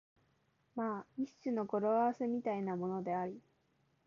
[0.73, 3.39] まあ一種の語呂合せみたいなものであり、